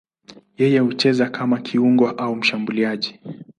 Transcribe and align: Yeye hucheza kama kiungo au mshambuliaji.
Yeye 0.59 0.79
hucheza 0.79 1.29
kama 1.29 1.61
kiungo 1.61 2.09
au 2.09 2.35
mshambuliaji. 2.35 3.19